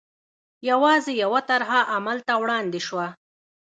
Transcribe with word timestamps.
یوازې 0.69 1.11
یوه 1.23 1.41
طرحه 1.49 1.81
عمل 1.93 2.17
ته 2.27 2.33
وړاندې 2.43 2.79
شوه. 2.87 3.07